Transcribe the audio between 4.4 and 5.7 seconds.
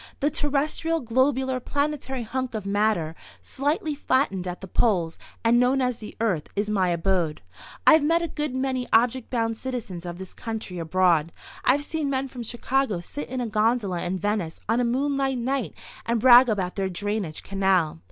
at the poles, and